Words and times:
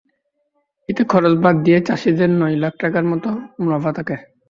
এতে 0.89 1.03
খরচ 1.11 1.33
বাদ 1.43 1.55
দিয়ে 1.65 1.79
চাষিদের 1.87 2.31
নয় 2.39 2.55
লাখ 2.63 2.73
টাকার 2.81 3.05
মতো 3.11 3.29
মুনাফা 3.59 3.91
থাকে। 3.97 4.15